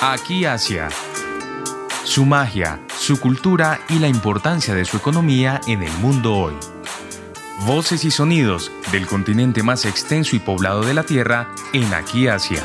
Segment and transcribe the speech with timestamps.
[0.00, 0.90] Aquí Asia.
[2.04, 6.54] Su magia, su cultura y la importancia de su economía en el mundo hoy.
[7.66, 12.62] Voces y sonidos del continente más extenso y poblado de la Tierra en Aquí Asia.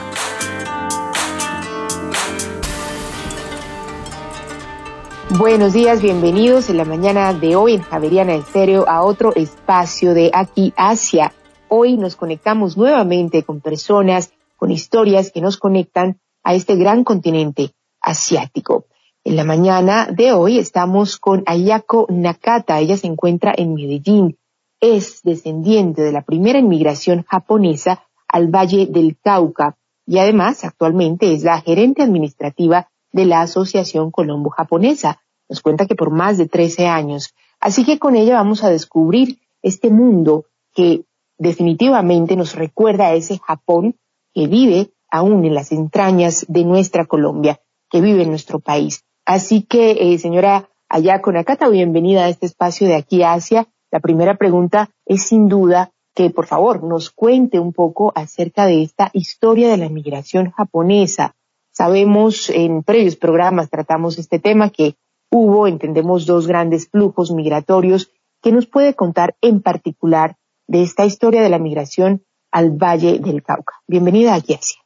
[5.31, 10.29] Buenos días, bienvenidos en la mañana de hoy en Javeriana Estéreo a otro espacio de
[10.35, 11.33] Aquí Asia.
[11.67, 17.73] Hoy nos conectamos nuevamente con personas, con historias que nos conectan a este gran continente
[18.01, 18.85] asiático.
[19.23, 22.79] En la mañana de hoy estamos con Ayako Nakata.
[22.79, 24.37] Ella se encuentra en Medellín.
[24.81, 31.43] Es descendiente de la primera inmigración japonesa al Valle del Cauca y además actualmente es
[31.43, 35.21] la gerente administrativa de la Asociación Colombo-Japonesa.
[35.47, 37.33] Nos cuenta que por más de 13 años.
[37.61, 41.05] Así que con ella vamos a descubrir este mundo que
[41.37, 43.95] definitivamente nos recuerda a ese Japón
[44.33, 49.03] que vive aún en las entrañas de nuestra Colombia, que vive en nuestro país.
[49.25, 53.67] Así que, eh, señora Ayako Nakata, bienvenida a este espacio de aquí Asia.
[53.91, 58.81] La primera pregunta es sin duda que, por favor, nos cuente un poco acerca de
[58.81, 61.35] esta historia de la migración japonesa.
[61.71, 64.95] Sabemos, en previos programas tratamos este tema que
[65.31, 68.09] hubo, entendemos, dos grandes flujos migratorios.
[68.41, 70.35] que nos puede contar en particular
[70.67, 73.75] de esta historia de la migración al Valle del Cauca?
[73.87, 74.82] Bienvenida aquí Asia.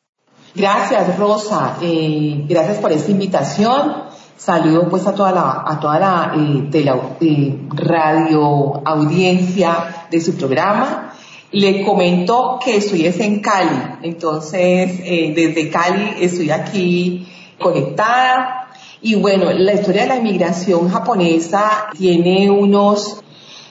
[0.56, 1.78] Gracias, Rosa.
[1.82, 4.08] Eh, gracias por esta invitación.
[4.36, 10.36] Saludo pues a toda la, a toda la, eh, de eh, radio audiencia de su
[10.36, 11.14] programa.
[11.52, 17.26] Le comento que estoy en Cali, entonces desde Cali estoy aquí
[17.58, 18.68] conectada
[19.02, 23.24] y bueno, la historia de la inmigración japonesa tiene unos,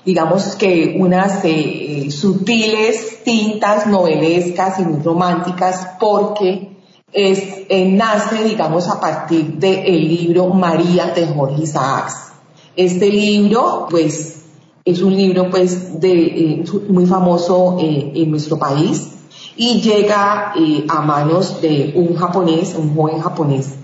[0.07, 6.77] digamos que unas eh, sutiles tintas novelescas y muy románticas porque
[7.12, 12.33] es, eh, nace, digamos, a partir del libro María de Jorge Isaacs.
[12.77, 14.45] Este libro, pues,
[14.84, 19.09] es un libro, pues, de, eh, muy famoso en nuestro país
[19.56, 20.53] y llega
[20.88, 23.75] a manos de un japonés, un joven japonés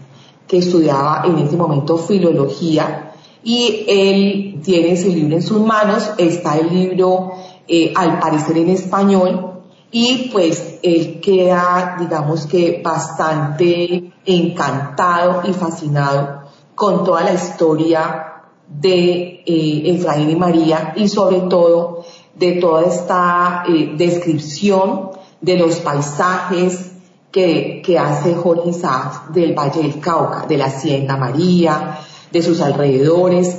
[0.46, 3.11] que estudiaba en ese momento filología
[3.44, 7.32] y él tiene ese libro en sus manos, está el libro
[7.66, 16.42] eh, al parecer en español y pues él queda digamos que bastante encantado y fascinado
[16.74, 18.26] con toda la historia
[18.68, 22.04] de eh, Efraín y María y sobre todo
[22.34, 25.10] de toda esta eh, descripción
[25.40, 26.92] de los paisajes,
[27.32, 31.98] que, hace Jorge Isaac del Valle del Cauca, de la Hacienda María,
[32.32, 33.58] de sus alrededores.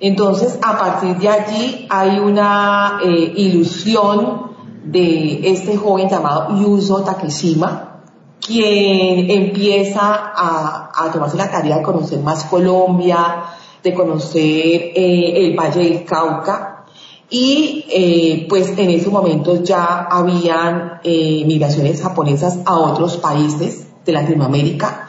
[0.00, 4.52] Entonces, a partir de allí hay una eh, ilusión
[4.84, 8.00] de este joven llamado Yuzo Takeshima,
[8.40, 13.44] quien empieza a, tomarse la tarea de conocer más Colombia,
[13.82, 16.84] de conocer eh, el Valle del Cauca,
[17.30, 25.01] y eh, pues en ese momento ya habían migraciones japonesas a otros países de Latinoamérica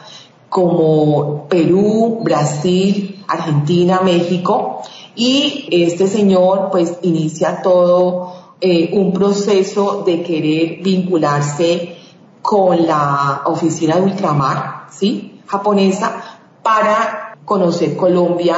[0.54, 4.82] como Perú, Brasil, Argentina, México
[5.16, 11.96] y este señor pues inicia todo eh, un proceso de querer vincularse
[12.40, 15.40] con la oficina de ultramar, ¿sí?
[15.48, 16.22] japonesa
[16.62, 18.54] para conocer Colombia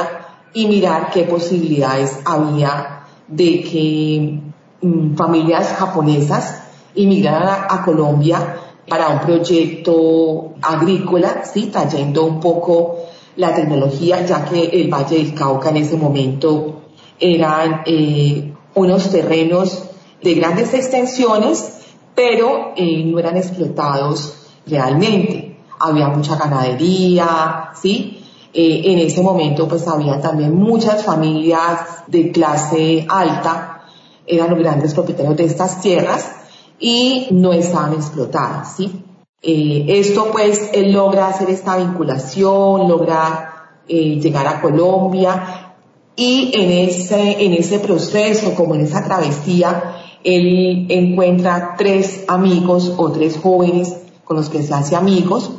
[0.53, 4.39] y mirar qué posibilidades había de que
[4.83, 6.61] mm, familias japonesas
[6.93, 8.55] inmigraran a, Colombia
[8.87, 11.67] para un proyecto agrícola, ¿sí?
[11.67, 12.97] trayendo un poco
[13.35, 16.81] la tecnología, ya que el Valle del Cauca en ese momento
[17.19, 19.83] eran eh, unos terrenos
[20.23, 21.73] de grandes extensiones,
[22.15, 25.57] pero eh, no eran explotados realmente.
[25.79, 28.23] Había mucha ganadería, ¿sí?
[28.53, 33.83] Eh, en ese momento pues había también muchas familias de clase alta,
[34.25, 36.37] eran los grandes propietarios de estas tierras
[36.79, 39.03] y no estaban explotadas, ¿sí?
[39.41, 45.73] Eh, esto pues él logra hacer esta vinculación, logra eh, llegar a Colombia
[46.15, 53.11] y en ese, en ese proceso, como en esa travesía, él encuentra tres amigos o
[53.11, 55.51] tres jóvenes con los que se hace amigos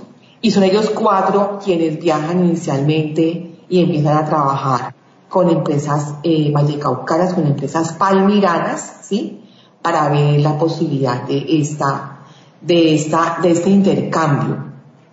[0.42, 4.94] y son ellos cuatro quienes viajan inicialmente y empiezan a trabajar
[5.28, 9.42] con empresas eh, vallecaucanas, con empresas palmiranas, ¿sí?
[9.82, 12.26] Para ver la posibilidad de esta,
[12.60, 14.64] de esta, de este intercambio.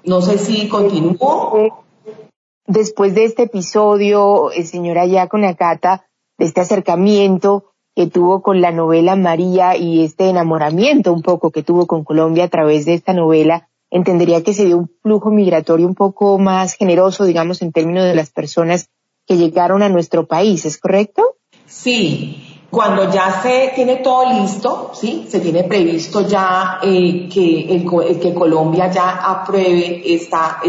[0.04, 1.84] No sé si continúo.
[2.68, 6.08] Después de este episodio, eh, señora Yaco Nakata,
[6.38, 11.64] de este acercamiento que tuvo con la novela María y este enamoramiento un poco que
[11.64, 15.96] tuvo con Colombia a través de esta novela, entendería que sería un flujo migratorio un
[15.96, 18.90] poco más generoso, digamos, en términos de las personas
[19.26, 21.38] que llegaron a nuestro país, ¿es correcto?
[21.66, 28.20] Sí, cuando ya se tiene todo listo, sí, se tiene previsto ya eh, que, el,
[28.20, 30.62] que Colombia ya apruebe esta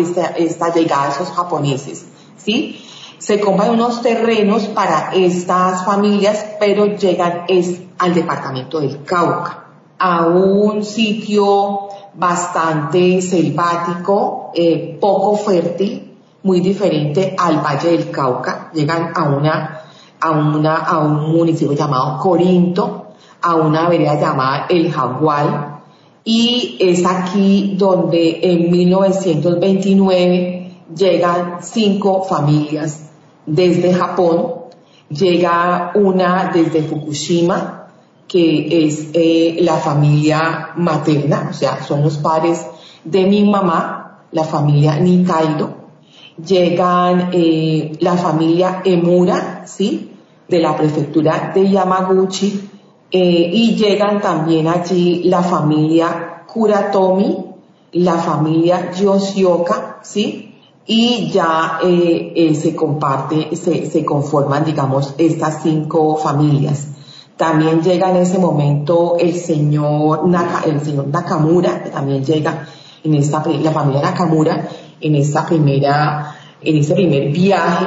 [0.75, 2.06] llegada de esos japoneses,
[2.37, 2.81] sí,
[3.19, 9.64] se compran unos terrenos para estas familias, pero llegan es al departamento del Cauca,
[9.98, 18.70] a un sitio bastante selvático, eh, poco fértil, muy diferente al Valle del Cauca.
[18.72, 19.81] Llegan a una,
[20.21, 23.07] a una, a un municipio llamado Corinto,
[23.43, 25.81] a una vereda llamada El Jagual,
[26.25, 33.11] y es aquí donde en 1929 llegan cinco familias
[33.47, 34.55] desde Japón,
[35.09, 37.87] llega una desde Fukushima,
[38.27, 42.67] que es eh, la familia materna, o sea, son los padres
[43.05, 45.75] de mi mamá, la familia Nikaido.
[46.44, 50.12] Llegan eh, la familia Emura, ¿sí?
[50.49, 52.71] De la prefectura de Yamaguchi.
[53.11, 57.37] Eh, y llegan también allí la familia Kuratomi,
[57.93, 60.47] la familia Yoshioka, ¿sí?
[60.87, 66.89] y ya eh, se comparte, se, se, conforman, digamos, estas cinco familias.
[67.37, 72.67] También llega en ese momento el señor, Naka, el señor Nakamura, que también llega
[73.05, 74.69] en esta, la familia Nakamura,
[75.00, 77.87] en esta primera, en este primer viaje,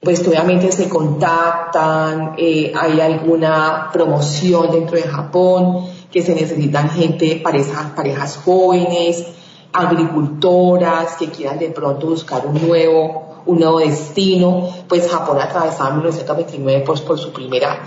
[0.00, 7.40] pues obviamente se contactan, eh, hay alguna promoción dentro de Japón, que se necesitan gente,
[7.42, 9.26] parejas, parejas jóvenes,
[9.72, 15.96] agricultoras que quieran de pronto buscar un nuevo, un nuevo destino, pues Japón atravesaba en
[15.96, 17.80] 1929 pues, por su primera,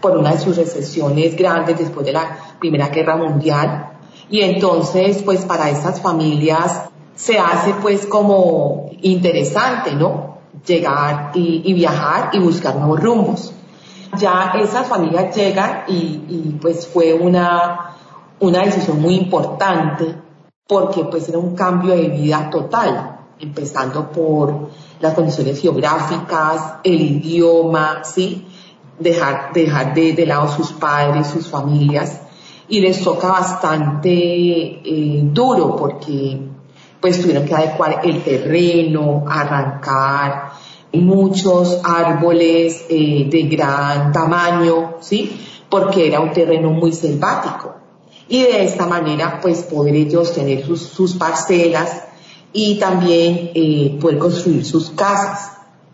[0.00, 3.90] por una de sus recesiones grandes después de la Primera Guerra Mundial.
[4.30, 6.88] Y entonces, pues para estas familias
[7.18, 10.38] se hace pues como interesante, ¿no?
[10.64, 13.52] Llegar y, viajar y buscar nuevos rumbos.
[14.16, 17.96] Ya esas familias llegan y, y pues fue una,
[18.38, 20.14] una decisión muy importante
[20.68, 24.68] porque pues era un cambio de vida total, empezando por
[25.00, 28.46] las condiciones geográficas, el idioma, ¿sí?
[28.96, 32.20] Dejar, dejar de, lado sus padres, sus familias,
[32.68, 36.57] y les toca bastante eh, duro porque
[37.00, 40.52] pues tuvieron que adecuar el terreno, arrancar
[40.92, 45.38] muchos árboles eh, de gran tamaño, ¿sí?
[45.68, 47.78] Porque era un terreno muy selvático
[48.28, 52.04] y de esta manera pues poder ellos tener sus, parcelas
[52.52, 55.52] y también eh, poder construir sus casas,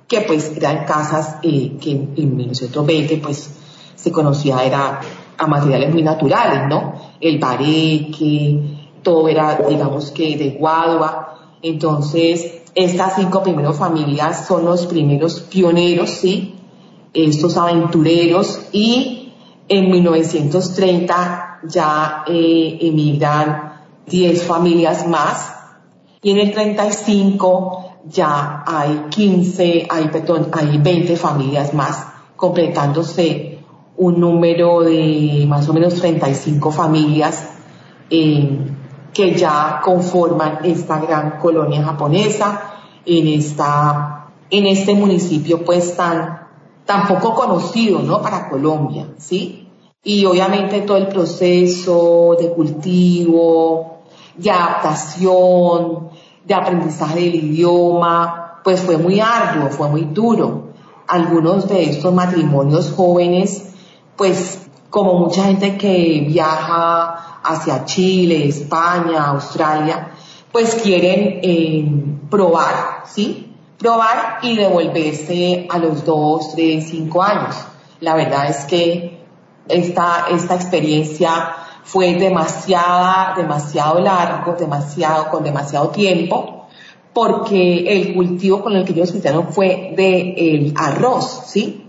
[0.08, 3.50] que pues eran casas eh, que en, 1920 pues
[3.94, 5.00] se conocía era
[5.36, 6.94] a materiales muy naturales, ¿no?
[7.20, 8.60] El bareque,
[9.04, 16.10] todo era digamos que de guadua, entonces estas cinco primeras familias son los primeros pioneros,
[16.10, 16.56] ¿sí?
[17.12, 19.32] Estos aventureros y
[19.68, 23.74] en 1930 ya eh, emigran
[24.06, 25.54] 10 familias más
[26.20, 33.58] y en el 35 ya hay 15, hay, perdón, hay 20 familias más, completándose
[33.96, 37.48] un número de más o menos 35 familias
[38.10, 38.58] eh,
[39.14, 46.48] que ya conforman esta gran colonia japonesa en esta en este municipio pues tan
[46.84, 49.64] tan poco conocido no para Colombia sí
[50.04, 54.02] y obviamente todo el proceso de cultivo,
[54.36, 56.10] de adaptación,
[56.44, 60.74] de aprendizaje del idioma, pues fue muy arduo, fue muy duro.
[61.08, 63.74] Algunos de estos matrimonios jóvenes,
[64.16, 67.13] pues como mucha gente que viaja
[67.44, 70.10] hacia Chile, España, Australia,
[70.50, 71.84] pues quieren eh,
[72.30, 73.52] probar, ¿sí?
[73.78, 77.56] Probar y devolverse a los dos, tres, cinco años.
[78.00, 79.20] La verdad es que
[79.68, 86.66] esta, esta experiencia fue demasiada, demasiado largo, demasiado, con demasiado tiempo,
[87.12, 91.86] porque el cultivo con el que ellos iniciaron fue de el arroz, ¿sí?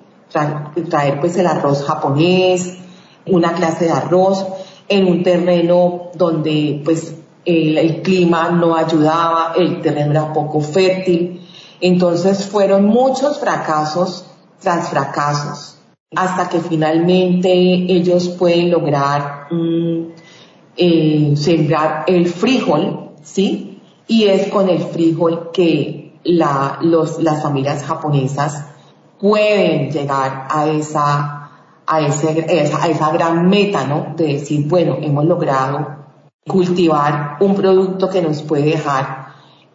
[0.90, 2.78] Traer, pues el arroz japonés,
[3.26, 4.46] una clase de arroz
[4.88, 7.16] en un terreno donde pues
[7.46, 11.42] el, clima no ayudaba, el terreno era poco fértil.
[11.82, 14.26] Entonces fueron muchos fracasos
[14.60, 15.78] tras fracasos
[16.16, 20.02] hasta que finalmente ellos pueden lograr mm,
[20.78, 23.82] eh, sembrar el frijol, ¿sí?
[24.08, 28.66] Y es con el frijol que la, los, las familias japonesas
[29.20, 31.35] pueden llegar a esa,
[31.88, 34.14] a, ese, a esa gran meta, ¿no?
[34.16, 36.06] De decir, bueno, hemos logrado
[36.48, 39.26] cultivar un producto que nos puede dejar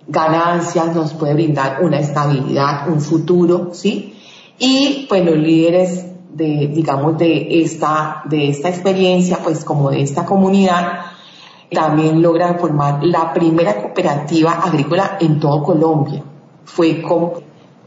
[0.07, 4.17] ganancias, nos puede brindar una estabilidad, un futuro, ¿sí?
[4.59, 10.25] Y pues los líderes de, digamos, de esta, de esta experiencia, pues como de esta
[10.25, 11.00] comunidad,
[11.71, 16.23] también logran formar la primera cooperativa agrícola en todo Colombia.
[16.64, 17.33] Fue, con,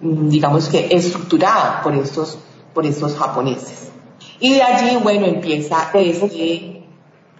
[0.01, 2.37] digamos que, estructurada por estos,
[2.73, 3.92] por estos japoneses.
[4.43, 6.83] Y de allí, bueno, empieza este,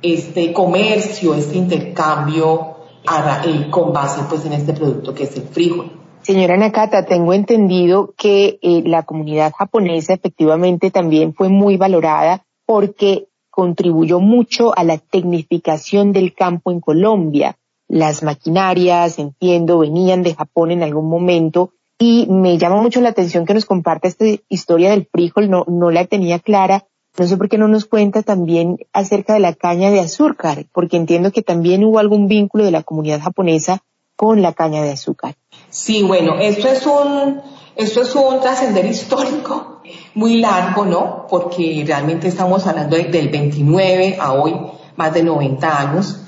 [0.02, 5.92] este comercio, este intercambio eh, con base pues en este producto que es el frijol.
[6.22, 13.28] Señora Nakata, tengo entendido que eh, la comunidad japonesa efectivamente también fue muy valorada porque
[13.50, 17.58] contribuyó mucho a la tecnificación del campo en Colombia.
[17.90, 23.46] Las maquinarias, entiendo, venían de Japón en algún momento y me llama mucho la atención
[23.46, 26.86] que nos comparte esta historia del frijol, no, no la tenía clara.
[27.16, 30.98] No sé por qué no nos cuenta también acerca de la caña de azúcar, porque
[30.98, 33.84] entiendo que también hubo algún vínculo de la comunidad japonesa
[34.16, 35.36] con la caña de azúcar.
[35.70, 37.40] Sí, bueno, esto es un,
[37.76, 39.82] esto es un trascender histórico
[40.16, 41.28] muy largo, ¿no?
[41.30, 44.56] Porque realmente estamos hablando del 29 a hoy,
[44.96, 46.20] más de 90 años.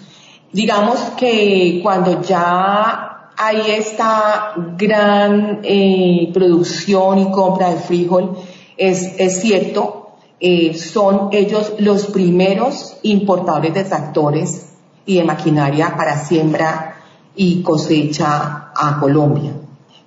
[0.52, 8.38] Digamos que cuando ya hay esta gran eh, producción y compra de frijol,
[8.78, 10.05] es cierto,
[10.48, 14.68] eh, son ellos los primeros importadores de tractores
[15.04, 16.98] y de maquinaria para siembra
[17.36, 19.54] y cosecha a Colombia.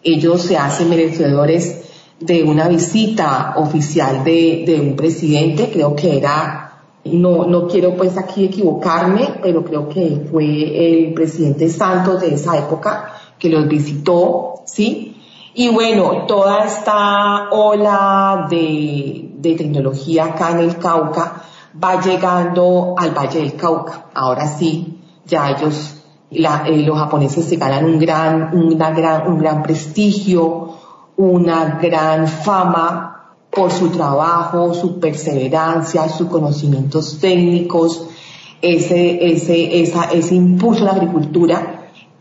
[0.01, 1.81] Ellos se hacen merecedores
[2.21, 8.17] de una visita oficial de, de un presidente, creo que era, no, no quiero pues
[8.17, 14.63] aquí equivocarme, pero creo que fue el presidente Santos de esa época que los visitó,
[14.67, 15.08] ¿sí?
[15.59, 21.43] Y bueno, toda esta ola de, tecnología acá en el Cauca
[21.83, 24.07] va llegando al Valle del Cauca.
[24.15, 25.97] Ahora sí, ya ellos,
[26.31, 30.75] la, eh, los japoneses se ganan un gran, una gran, un gran prestigio,
[31.17, 38.07] una gran fama por su trabajo, su perseverancia, sus conocimientos técnicos,
[38.63, 41.78] ese, ese, esa, ese impulso a la agricultura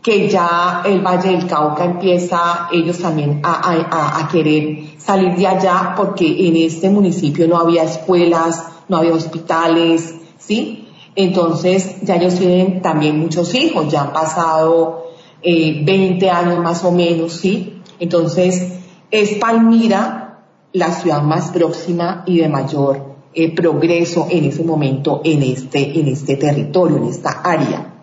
[0.08, 6.48] que ya el Valle del Cauca empieza ellos también a, querer salir de allá porque
[6.48, 10.88] en este municipio no había escuelas, no había hospitales, ¿sí?
[11.14, 15.08] Entonces ya ellos tienen también muchos hijos, ya han pasado
[15.42, 17.82] eh, 20 años más o menos, ¿sí?
[18.00, 18.78] Entonces
[19.10, 25.42] es Palmira la ciudad más próxima y de mayor eh, progreso en ese momento en
[25.42, 27.97] este, en este territorio, en esta área.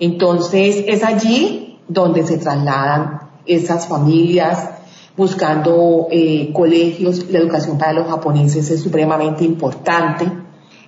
[0.00, 4.70] Entonces es allí donde se trasladan esas familias
[5.16, 7.30] buscando eh, colegios.
[7.30, 10.30] La educación para los japoneses es supremamente importante.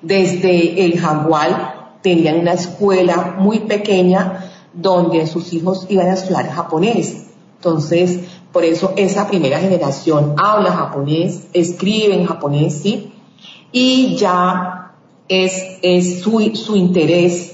[0.03, 7.27] Desde el Jaguar tenían una escuela muy pequeña donde sus hijos iban a estudiar japonés.
[7.57, 8.21] Entonces,
[8.53, 13.13] por eso esa primera generación habla japonés, escribe en japonés, ¿sí?
[13.73, 14.93] Y ya
[15.29, 17.50] es, es su, su interés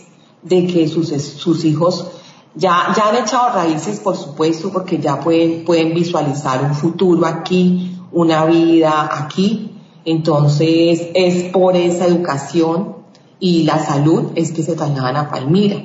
[0.48, 2.06] de que sus, sus hijos
[2.54, 7.98] ya, ya han echado raíces, por supuesto, porque ya pueden, pueden visualizar un futuro aquí,
[8.12, 9.72] una vida aquí.
[10.04, 12.96] Entonces es por esa educación
[13.38, 15.82] y la salud es que se trasladan a Palmira.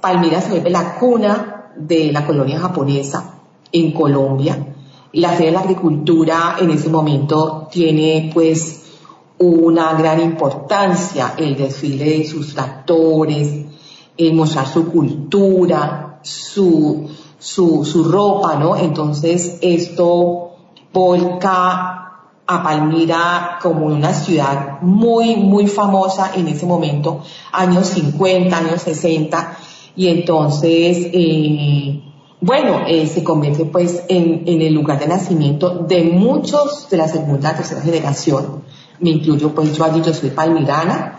[0.00, 3.34] Palmira se vuelve la cuna de la colonia japonesa
[3.70, 4.74] en Colombia.
[5.12, 8.82] La Feria de la Agricultura en ese momento tiene pues
[9.38, 13.71] una gran importancia, el desfile de sus tractores,
[14.16, 18.76] el mostrar su cultura, su, su, su ropa, ¿no?
[18.76, 20.50] Entonces esto
[20.92, 22.02] volca
[22.46, 29.58] a Palmira como una ciudad muy, muy famosa en ese momento, años 50, años 60,
[29.96, 32.02] y entonces eh,
[32.40, 37.06] bueno, eh, se convierte pues en, en, el lugar de nacimiento de muchos de la
[37.06, 38.64] segunda, tercera generación.
[38.98, 41.18] Me incluyo pues yo allí, yo soy palmirana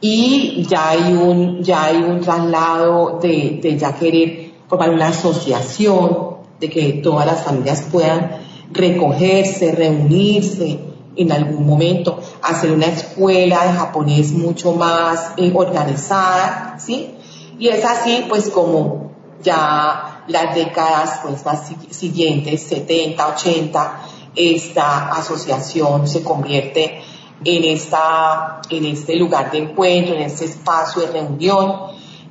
[0.00, 6.70] y ya hay un, ya hay un traslado de, ya querer formar una asociación, de
[6.70, 8.38] que todas las familias puedan
[8.70, 10.78] recogerse, reunirse
[11.16, 17.14] en algún momento, hacer una escuela de japonés mucho más eh, organizada, ¿sí?
[17.58, 19.10] Y es así pues como
[19.42, 24.00] ya las décadas pues, más siguientes, 70, 80,
[24.36, 27.02] esta asociación se convierte
[27.44, 31.74] en, esta, en este lugar de encuentro, en este espacio de reunión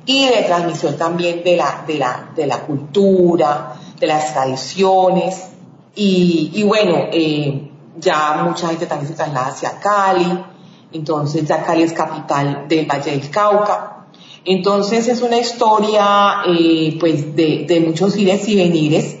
[0.06, 5.48] y de transmisión también de la, de la, de la cultura, de las tradiciones.
[5.94, 10.44] Y, y bueno, eh, ya mucha gente también se traslada hacia Cali,
[10.92, 14.06] entonces ya Cali es capital del Valle del Cauca.
[14.44, 19.18] Entonces es una historia eh, pues de, de muchos ires y venires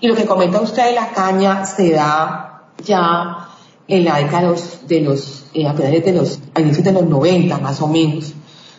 [0.00, 3.51] y lo que comenta usted de la caña se da ya
[3.88, 4.54] en la década
[4.86, 8.32] de los, eh, a finales de los, a inicios de los 90 más o menos,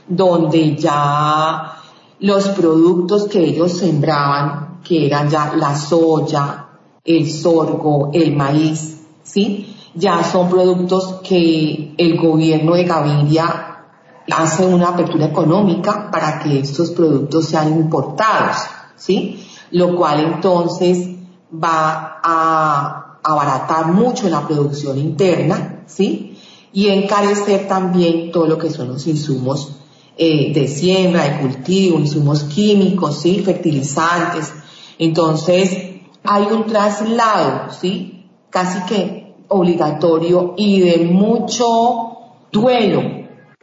[0.08, 1.78] donde ya
[2.20, 6.68] los productos que ellos sembraban, que eran ya la soya,
[7.04, 9.76] el sorgo, el maíz, ¿sí?
[9.96, 13.74] Ya son productos que el gobierno de Gaviria
[14.32, 18.58] hace una apertura económica para que estos productos sean importados,
[18.96, 19.46] ¿sí?
[19.72, 21.10] Lo cual entonces
[21.52, 26.38] va a abaratar mucho la producción interna, ¿sí?
[26.74, 29.78] Y encarecer también todo lo que son los insumos
[30.18, 33.40] eh, de siembra, de cultivo, insumos químicos, ¿sí?
[33.40, 34.54] Fertilizantes.
[35.00, 35.76] Entonces,
[36.24, 38.26] hay un traslado, ¿sí?
[38.50, 42.18] Casi que obligatorio y de mucho
[42.52, 43.02] duelo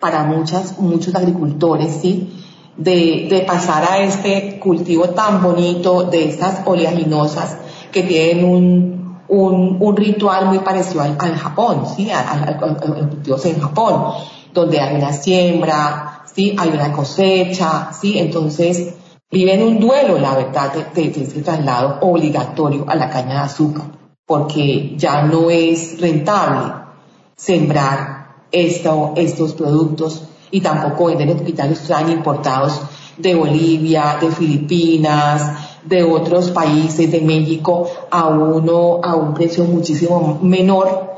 [0.00, 2.32] para muchas, muchos agricultores, ¿sí?
[2.76, 7.58] De, de pasar a este cultivo tan bonito de estas oleaginosas
[7.92, 8.99] que tienen un,
[9.30, 12.10] un, un ritual muy parecido al, al Japón, ¿sí?
[12.10, 14.04] Al, cultivos en Japón,
[14.52, 16.56] donde hay una siembra, ¿sí?
[16.58, 18.18] Hay una cosecha, ¿sí?
[18.18, 18.94] Entonces,
[19.30, 23.84] viven un duelo, la verdad, de, de, ese traslado obligatorio a la caña de azúcar,
[24.26, 26.72] porque ya no es rentable
[27.36, 32.80] sembrar esto, estos productos y tampoco vender hospitales traen importados
[33.16, 40.38] de Bolivia, de Filipinas, de otros países, de México, a uno a un precio muchísimo
[40.42, 41.10] menor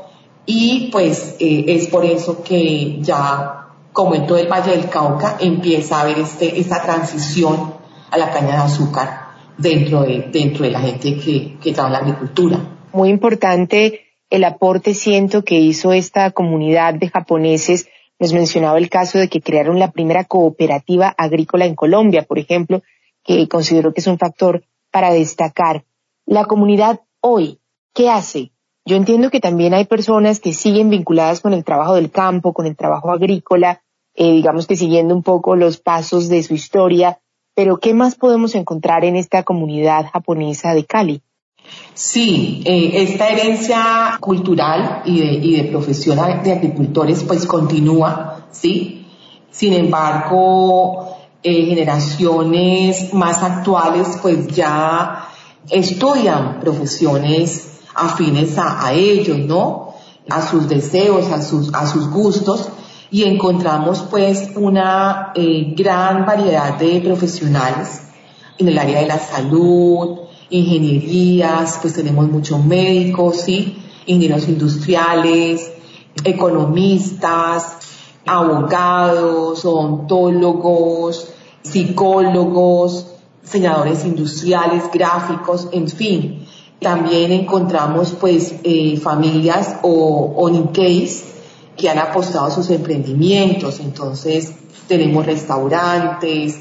[0.45, 5.37] y pues eh, es por eso que ya como en todo el Valle del Cauca
[5.39, 7.73] empieza a haber este, esta transición
[8.09, 9.27] a la caña de azúcar
[9.57, 12.59] dentro de, dentro de la gente que, que trabaja en la agricultura.
[12.91, 17.87] Muy importante el aporte siento que hizo esta comunidad de japoneses.
[18.19, 22.81] Nos mencionaba el caso de que crearon la primera cooperativa agrícola en Colombia, por ejemplo,
[23.23, 25.85] que considero que es un factor para destacar.
[26.25, 27.59] La comunidad hoy,
[27.93, 28.51] ¿qué hace?
[28.85, 32.65] Yo entiendo que también hay personas que siguen vinculadas con el trabajo del campo, con
[32.65, 33.81] el trabajo agrícola,
[34.15, 37.19] eh, digamos que siguiendo un poco los pasos de su historia,
[37.55, 41.21] pero ¿qué más podemos encontrar en esta comunidad japonesa de Cali?
[41.93, 49.07] Sí, eh, esta herencia cultural y de, y de profesión de agricultores pues continúa, ¿sí?
[49.49, 51.12] Sin embargo,
[51.43, 55.27] eh, generaciones más actuales pues ya
[55.69, 59.93] estudian profesiones afines a, ellos, ¿no?
[60.29, 62.69] A sus deseos, a sus, a sus gustos
[63.11, 68.01] y encontramos pues una eh, gran variedad de profesionales
[68.57, 73.77] en el área de la salud, ingenierías, pues tenemos muchos médicos, ¿sí?
[74.05, 75.71] Ingenieros industriales,
[76.23, 77.77] economistas,
[78.25, 81.29] abogados, odontólogos,
[81.61, 83.07] psicólogos,
[83.41, 86.47] diseñadores industriales, gráficos, en fin.
[86.79, 90.73] También encontramos pues eh, familias o, o
[91.77, 94.53] que han apostado a sus emprendimientos, entonces
[94.87, 96.59] tenemos restaurantes,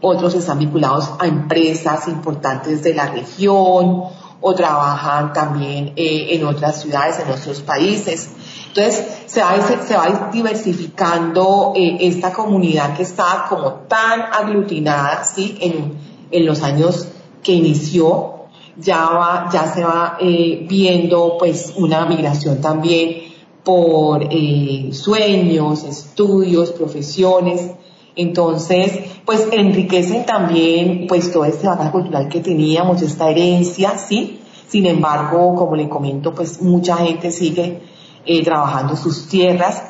[0.00, 4.04] otros están vinculados a empresas importantes de la región
[4.40, 8.30] o trabajan también eh, en otras ciudades, en otros países.
[8.68, 15.58] Entonces, se va, se va diversificando eh, esta comunidad que está como tan aglutinada, ¿sí?
[15.60, 15.92] En,
[16.30, 17.08] en los años
[17.42, 24.88] que inició, ya va, ya se va eh, viendo pues una migración también por eh,
[24.92, 27.70] sueños, estudios, profesiones.
[28.16, 34.40] Entonces, pues enriquecen también pues todo este bagaje cultural que teníamos, esta herencia, ¿sí?
[34.68, 37.80] Sin embargo, como le comento, pues mucha gente sigue
[38.24, 39.82] eh, trabajando sus tierras.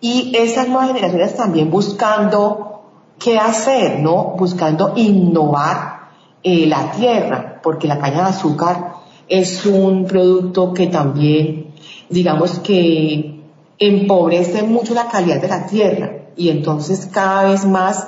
[0.00, 2.82] Y esas nuevas generaciones también buscando
[3.18, 4.34] qué hacer, ¿no?
[4.36, 6.10] Buscando innovar
[6.42, 8.94] eh, la tierra, porque la caña de azúcar
[9.28, 11.72] es un producto que también,
[12.10, 13.40] digamos que
[13.78, 16.12] empobrece mucho la calidad de la tierra.
[16.36, 18.06] Y entonces cada vez más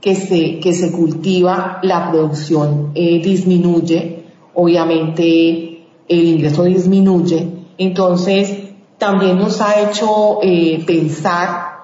[0.00, 8.67] que se, que se cultiva la producción eh, disminuye, obviamente el ingreso disminuye, entonces
[8.98, 11.78] también nos ha hecho eh, pensar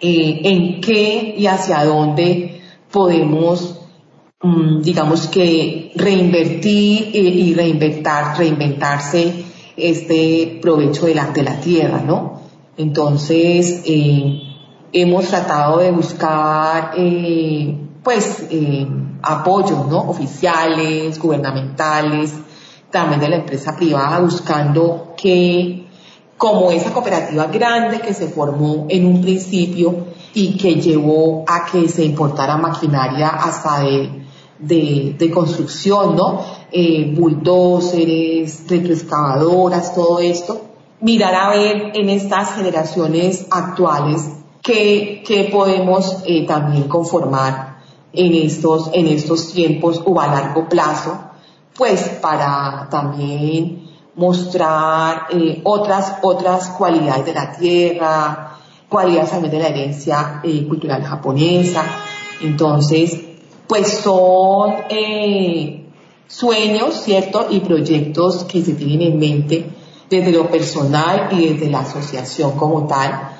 [0.00, 3.80] eh, en qué y hacia dónde podemos,
[4.40, 9.44] mm, digamos que, reinvertir eh, y reinventar, reinventarse
[9.76, 12.42] este provecho de la, de la tierra, ¿no?
[12.76, 13.82] Entonces,
[14.92, 16.94] hemos tratado de buscar,
[18.02, 18.46] pues,
[19.22, 19.98] apoyos, ¿no?
[20.08, 22.34] Oficiales, gubernamentales,
[22.90, 25.81] también de la empresa privada, buscando que
[26.42, 31.88] como esa cooperativa grande que se formó en un principio y que llevó a que
[31.88, 36.40] se importara maquinaria hasta de, de, construcción, ¿no?
[36.72, 38.66] Eh, bulldozers,
[39.94, 40.62] todo esto.
[41.00, 44.28] Mirar a ver en estas generaciones actuales
[44.62, 47.76] qué, qué podemos eh, también conformar
[48.12, 51.20] en estos, en estos tiempos o a largo plazo,
[51.76, 53.81] pues para también
[54.14, 61.02] mostrar eh, otras, otras cualidades de la tierra, cualidades también de la herencia eh, cultural
[61.02, 61.84] japonesa.
[62.42, 63.18] Entonces,
[63.66, 65.86] pues son eh,
[66.26, 67.46] sueños, ¿cierto?
[67.50, 69.66] Y proyectos que se tienen en mente
[70.10, 73.30] desde lo personal y desde la asociación como tal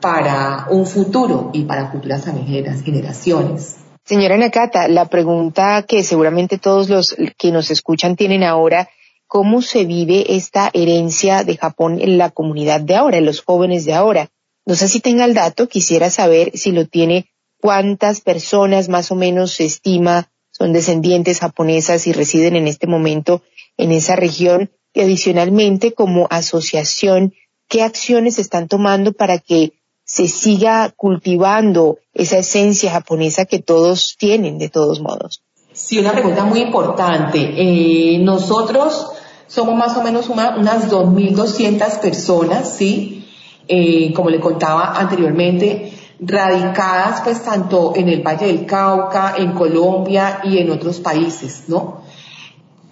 [0.00, 3.76] para un futuro y para futuras generaciones.
[4.04, 8.88] Señora Nakata, la pregunta que seguramente todos los que nos escuchan tienen ahora,
[9.26, 13.84] ¿cómo se vive esta herencia de Japón en la comunidad de ahora, en los jóvenes
[13.84, 14.30] de ahora?
[14.64, 17.26] No sé si tenga el dato, quisiera saber si lo tiene,
[17.60, 23.42] cuántas personas más o menos se estima son descendientes japonesas y residen en este momento
[23.76, 27.34] en esa región y adicionalmente como asociación,
[27.68, 34.56] qué acciones están tomando para que se siga cultivando esa esencia japonesa que todos tienen
[34.56, 35.42] de todos modos.
[35.74, 37.38] Sí, una pregunta muy importante.
[37.38, 39.08] Eh, nosotros
[39.46, 43.28] somos más o menos una, unas 2.200 personas, ¿sí?
[43.68, 50.40] Eh, como le contaba anteriormente, radicadas pues tanto en el Valle del Cauca, en Colombia
[50.44, 52.02] y en otros países, ¿no?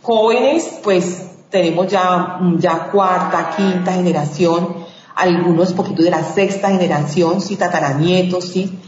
[0.02, 7.56] Jóvenes, pues tenemos ya, ya cuarta, quinta generación, algunos poquitos de la sexta generación, sí,
[7.56, 8.78] tataranietos, sí.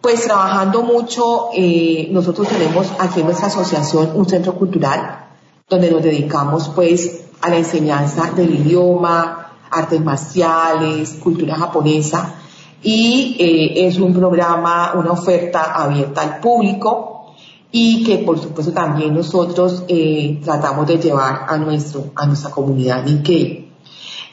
[0.00, 5.27] Pues trabajando mucho, eh, nosotros tenemos aquí en nuestra asociación un centro cultural
[5.68, 12.34] donde nos dedicamos pues a la enseñanza del idioma, artes marciales, cultura japonesa
[12.82, 17.34] y eh, es un programa, una oferta abierta al público
[17.70, 23.04] y que por supuesto también nosotros eh, tratamos de llevar a, nuestro, a nuestra comunidad
[23.04, 23.68] Nikkei.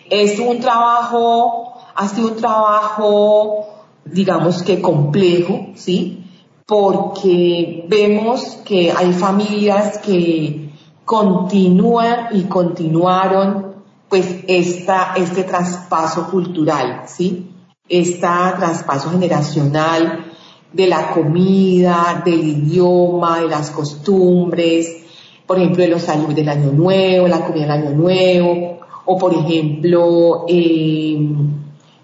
[0.10, 3.66] Es un trabajo, ha sido un trabajo,
[4.06, 6.24] digamos que complejo, ¿sí?
[6.66, 10.65] Porque vemos que hay familias que
[11.06, 13.76] continúan y continuaron
[14.10, 17.52] pues esta, este traspaso cultural, ¿sí?
[17.88, 20.26] Este traspaso generacional
[20.74, 25.06] de la comida, del idioma, de las costumbres,
[25.46, 29.34] por ejemplo, de los saludos del año nuevo, la comida del año nuevo, o por
[29.34, 31.54] ejemplo, em,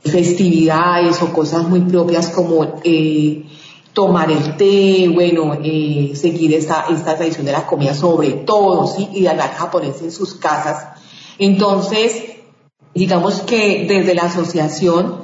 [0.04, 3.46] festividades o cosas muy propias como eh,
[3.94, 9.10] tomar el té, bueno, eh, seguir esta, esta tradición de la comida sobre todo, ¿sí?
[9.14, 10.92] Y de hablar japonés en sus casas
[11.42, 12.24] entonces,
[12.94, 15.24] digamos que desde la asociación,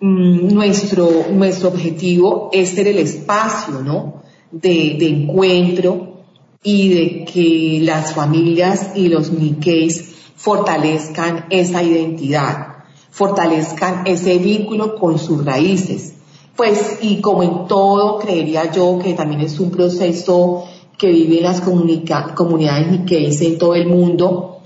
[0.00, 4.22] mm, nuestro, nuestro objetivo es ser el espacio, ¿no?
[4.52, 6.22] De, encuentro
[6.62, 15.18] y de que las familias y los Nikkeis fortalezcan esa identidad, fortalezcan ese vínculo con
[15.18, 16.17] sus raíces.
[16.58, 20.64] Pues, y como en todo, creería yo que también es un proceso
[20.98, 24.58] que viven las comunidades Nikkeis en todo el mundo,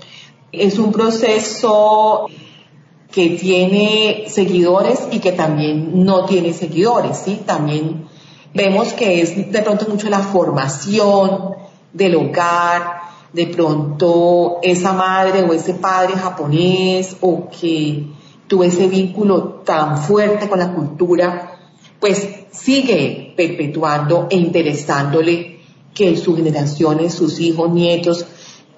[0.51, 2.25] es un proceso
[3.11, 7.43] que tiene seguidores y que también no tiene seguidores, ¿sí?
[7.45, 8.07] También
[8.55, 11.57] vemos que es de pronto mucho la formación
[11.93, 13.01] del hogar,
[13.33, 18.07] de pronto esa madre o ese padre japonés o que
[18.47, 21.52] tuvo ese vínculo tan fuerte con la cultura,
[22.03, 25.59] pues sigue perpetuando e interesándole
[25.93, 28.25] que sus generaciones, sus hijos, nietos,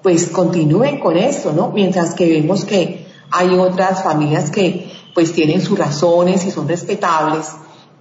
[0.00, 1.72] pues continúen con eso, ¿no?
[1.72, 7.48] Mientras que vemos que hay otras familias que pues tienen sus razones y son respetables,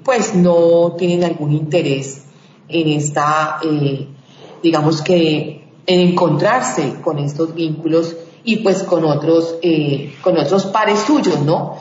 [0.03, 2.21] pues no tienen algún interés
[2.67, 4.07] en esta, eh,
[4.61, 10.99] digamos que en encontrarse con estos vínculos y pues con otros, eh, con otros pares
[10.99, 11.77] suyos, ¿no?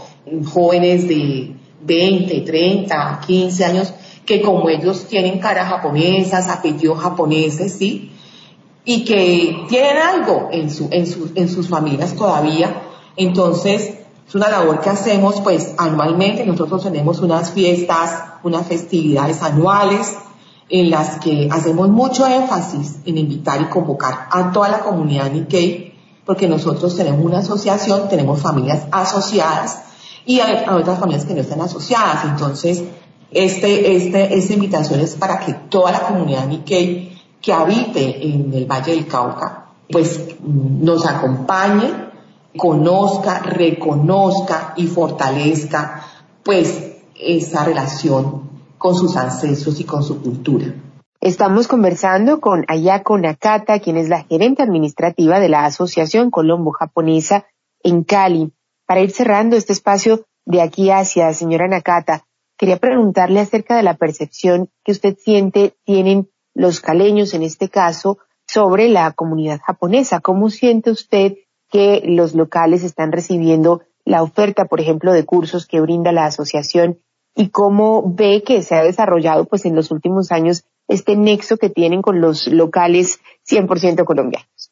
[0.51, 1.54] Jóvenes de
[1.85, 3.92] 20, 30, 15 años
[4.25, 8.11] que como ellos tienen caras japonesas, apellidos japoneses, ¿sí?
[8.85, 12.83] y que tienen algo en, su, en, en sus familias todavía.
[13.16, 13.94] Entonces,
[14.27, 16.44] es una labor que hacemos pues anualmente.
[16.44, 20.14] Nosotros tenemos unas fiestas, unas festividades anuales
[20.68, 25.94] en las que hacemos mucho énfasis en invitar y convocar a toda la comunidad Nikkei,
[26.25, 29.81] porque nosotros tenemos una asociación, tenemos familias asociadas
[30.27, 32.25] y hay, otras familias que no están asociadas.
[32.25, 32.85] Entonces,
[33.31, 38.65] este, este, esta invitación es para que toda la comunidad Nikkei que habite en el
[38.65, 41.93] Valle del Cauca, pues nos acompañe,
[42.57, 46.07] conozca, reconozca y fortalezca
[46.43, 50.75] pues esa relación con sus ancestros y con su cultura.
[51.21, 57.47] Estamos conversando con Ayako Nakata, quien es la gerente administrativa de la Asociación Colombo-Japonesa
[57.83, 58.53] en Cali.
[58.87, 62.27] Para ir cerrando este espacio de aquí hacia, señora Nakata,
[62.59, 68.18] quería preguntarle acerca de la percepción que usted siente tienen los caleños en este caso
[68.47, 70.20] sobre la comunidad japonesa.
[70.20, 71.35] ¿Cómo siente usted
[71.70, 77.01] que los locales están recibiendo la oferta, por ejemplo, de cursos que brinda la asociación
[77.35, 81.70] y cómo ve que se ha desarrollado pues en los últimos años este nexo que
[81.70, 84.70] tienen con los locales 100% colombianos.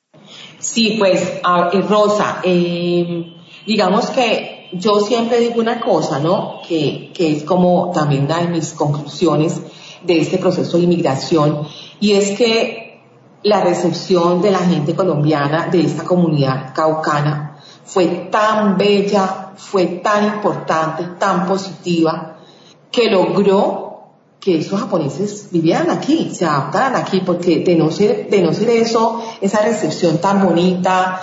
[0.59, 1.40] Sí, pues
[1.88, 3.35] Rosa, eh,
[3.66, 6.61] digamos que yo siempre digo una cosa, ¿no?
[6.66, 9.61] Que, que es como también una de mis conclusiones
[10.03, 11.66] de este proceso de inmigración
[12.01, 13.01] y es que
[13.42, 20.25] la recepción de la gente colombiana de esta comunidad caucana fue tan bella, fue tan
[20.25, 22.37] importante, tan positiva,
[22.90, 23.83] que logró
[24.38, 28.70] que esos japoneses vivieran aquí, se adaptaran aquí, porque de no ser, de no ser
[28.70, 31.20] eso, esa recepción tan bonita,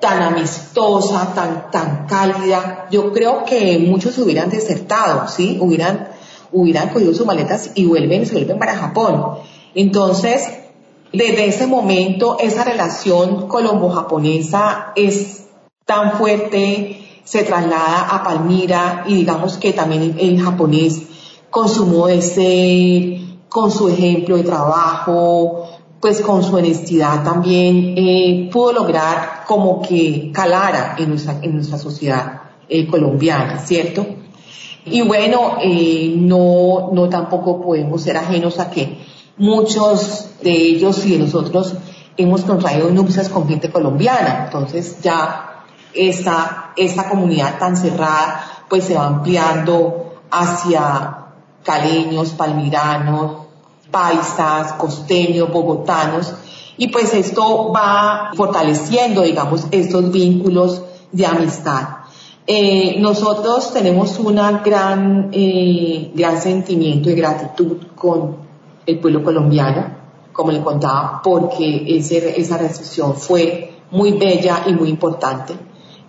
[0.00, 5.58] tan amistosa, tan, tan cálida, yo creo que muchos hubieran desertado, ¿sí?
[5.60, 6.08] Hubieran,
[6.52, 9.38] hubieran cogido sus maletas y vuelven, se vuelven para Japón.
[9.74, 10.48] Entonces,
[11.12, 15.46] desde ese momento, esa relación colombo-japonesa es
[15.84, 21.02] tan fuerte, se traslada a Palmira y digamos que también el japonés
[21.50, 27.94] con su modo de ser, con su ejemplo de trabajo, pues con su honestidad también
[27.96, 34.06] eh, pudo lograr como que calara en nuestra, en nuestra sociedad eh, colombiana, ¿cierto?
[34.84, 38.98] Y bueno, eh, no, no tampoco podemos ser ajenos a que
[39.36, 41.74] muchos de ellos y de nosotros
[42.16, 48.94] hemos contraído nupcias con gente colombiana, entonces ya esta, esta comunidad tan cerrada pues se
[48.94, 51.26] va ampliando hacia
[51.62, 53.47] caleños, palmiranos,
[53.90, 56.34] paisas, costeños, bogotanos,
[56.76, 61.88] y pues esto va fortaleciendo, digamos, estos vínculos de amistad.
[62.46, 68.36] Eh, nosotros tenemos un gran, eh, gran sentimiento de gratitud con
[68.86, 69.96] el pueblo colombiano,
[70.32, 75.54] como le contaba, porque esa recepción fue muy bella y muy importante.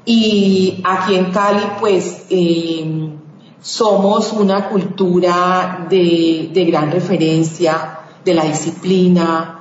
[0.06, 3.19] Y aquí en Cali, pues, eh,
[3.62, 9.60] somos una cultura de, gran referencia, de la disciplina,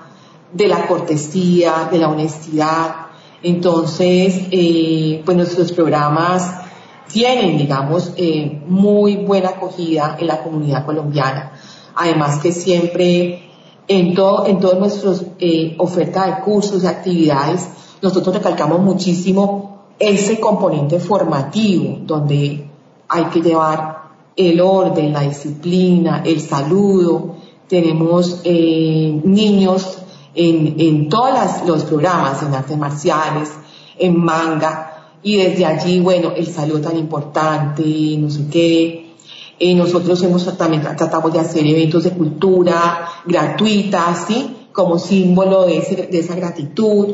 [0.53, 2.95] de la cortesía, de la honestidad.
[3.43, 6.63] Entonces, eh, pues nuestros programas
[7.09, 11.53] tienen, digamos, eh, muy buena acogida en la comunidad colombiana.
[11.95, 13.51] Además que siempre
[13.89, 17.69] en todo, en todos nuestros eh, oferta de cursos, y actividades,
[18.03, 22.68] nosotros recalcamos muchísimo ese componente formativo, donde
[23.09, 27.37] hay que llevar el orden, la disciplina, el saludo.
[27.69, 29.99] Tenemos eh, niños
[30.35, 33.51] en, en todos los programas, en artes marciales,
[33.99, 37.83] en manga, y desde allí, bueno, el saludo tan importante,
[38.19, 39.15] no sé qué.
[39.59, 44.69] Eh, nosotros hemos también tratamos de hacer eventos de cultura gratuitas, ¿sí?
[44.73, 47.09] Como símbolo de, de esa gratitud.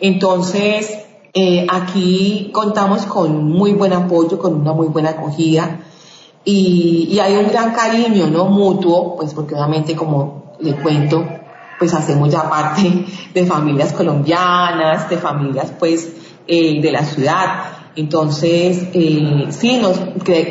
[0.00, 1.05] Entonces,
[1.38, 5.80] eh, aquí contamos con muy buen apoyo, con una muy buena acogida
[6.42, 8.46] y, hay un gran cariño, ¿no?
[8.46, 11.22] Mutuo, pues porque obviamente como le cuento,
[11.78, 16.10] pues hacemos ya parte de familias colombianas, de familias pues
[16.46, 17.64] eh, de la ciudad.
[17.96, 20.00] Entonces, eh, sí, nos,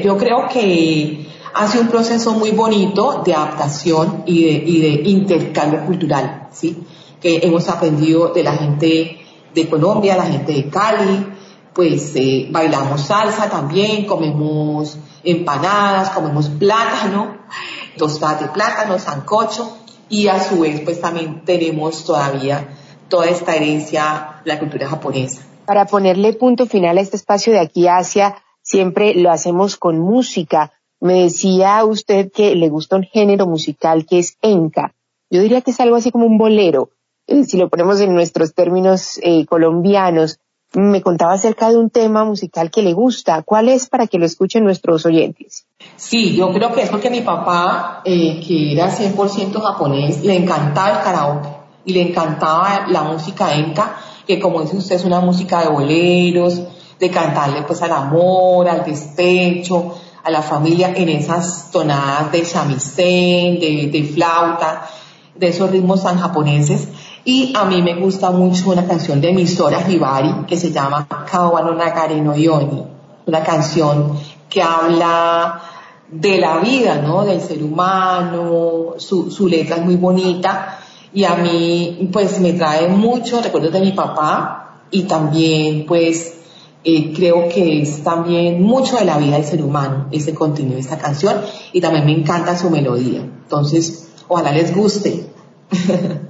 [0.03, 5.83] yo creo que hace un proceso muy bonito de adaptación y de, y de intercambio
[5.87, 6.77] cultural, ¿sí?
[7.19, 9.24] Que hemos aprendido de la gente
[9.55, 11.25] de Colombia, la gente de Cali,
[11.73, 17.37] pues eh, bailamos salsa también, comemos empanadas, comemos plátano,
[17.97, 19.77] tostadas de plátano, sancocho
[20.09, 22.69] y a su vez pues también tenemos todavía
[23.09, 25.41] toda esta herencia la cultura japonesa.
[25.65, 30.73] Para ponerle punto final a este espacio de aquí hacia, siempre lo hacemos con música.
[30.99, 34.93] Me decía usted que le gusta un género musical que es enka.
[35.29, 36.89] Yo diría que es algo así como un bolero.
[37.27, 40.39] Eh, si lo ponemos en nuestros términos eh, colombianos,
[40.73, 43.41] me contaba acerca de un tema musical que le gusta.
[43.43, 45.65] ¿Cuál es para que lo escuchen nuestros oyentes?
[45.95, 50.97] Sí, yo creo que es porque mi papá, eh, que era 100% japonés, le encantaba
[50.97, 51.49] el karaoke
[51.85, 53.95] y le encantaba la música enka,
[54.27, 56.61] que como dice usted es una música de boleros,
[56.99, 63.59] de cantarle pues al amor, al despecho, a la familia en esas tonadas de shamisen,
[63.59, 64.89] de, de flauta,
[65.35, 66.87] de esos ritmos tan japoneses.
[67.27, 71.73] Y a mí me gusta mucho una canción de Misora Hibari que se llama Kawano
[71.73, 72.83] Nagare no Yoni,
[73.25, 74.13] una canción
[74.47, 75.59] que habla
[76.07, 77.25] de la vida, ¿no?
[77.25, 80.77] Del ser humano, su, letra es muy bonita
[81.11, 86.35] y a mí pues me trae mucho recuerdos de mi papá y también pues
[86.83, 90.81] eh, creo que es también mucho de la vida del ser humano ese contenido de
[90.81, 91.41] esta canción
[91.73, 93.21] y también me encanta su melodía.
[93.21, 95.25] Entonces, ojalá les guste.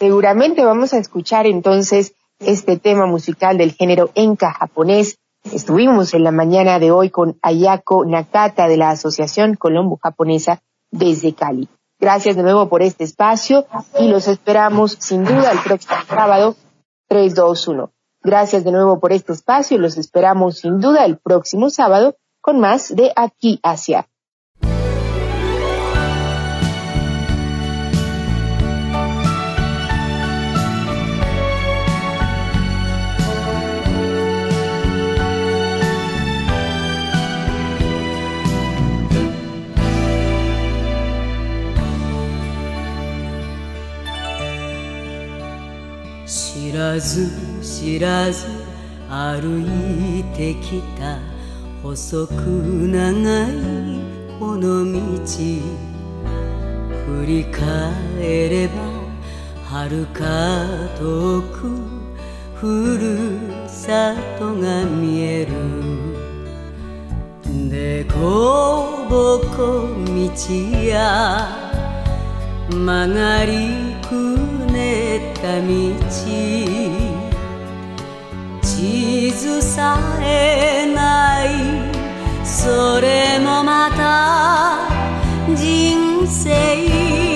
[0.00, 5.18] Seguramente vamos a escuchar entonces este tema musical del género enka japonés.
[5.52, 11.34] Estuvimos en la mañana de hoy con Ayako Nakata de la Asociación Colombo Japonesa desde
[11.34, 11.68] Cali.
[11.98, 13.66] Gracias de nuevo por este espacio
[13.98, 16.56] y los esperamos sin duda el próximo sábado
[17.08, 17.90] 321.
[18.22, 22.58] Gracias de nuevo por este espacio y los esperamos sin duda el próximo sábado con
[22.58, 24.08] más de Aquí hacia.
[47.00, 47.30] ず
[47.62, 48.46] 知らず
[49.08, 51.18] 歩いてきた
[51.82, 53.52] 細く長い
[54.38, 55.00] この道
[57.06, 58.74] 振り返れば
[59.64, 60.22] 遥か
[60.98, 61.70] 遠く
[62.54, 65.52] ふるさとが見える
[67.70, 70.14] でこぼこ道
[70.84, 71.48] や
[72.70, 74.49] 曲がりくね
[75.16, 75.70] った道。
[78.62, 81.48] 地図さえない。
[82.44, 84.88] それもまた
[85.54, 87.29] 人生。